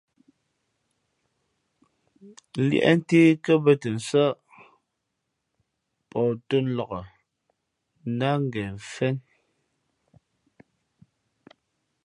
[2.67, 4.25] Līēʼ ntě kά bᾱ tα nsά,
[6.09, 6.91] pαh tō nlak
[8.13, 9.15] ndáh ngen mfén.